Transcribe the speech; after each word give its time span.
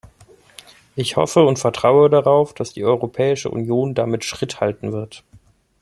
Ich 0.95 1.15
hoffe 1.15 1.45
und 1.45 1.59
vertraue 1.59 2.09
darauf, 2.09 2.55
dass 2.55 2.73
die 2.73 2.83
Europäische 2.83 3.51
Union 3.51 3.93
damit 3.93 4.23
Schritt 4.25 4.59
halten 4.59 4.91
wird. 4.91 5.23